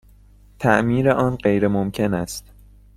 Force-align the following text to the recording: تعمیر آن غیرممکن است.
تعمیر 0.59 1.09
آن 1.09 1.35
غیرممکن 1.35 2.13
است. 2.13 2.51